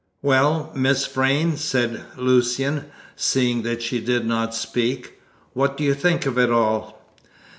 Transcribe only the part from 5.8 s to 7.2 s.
you think of it all?"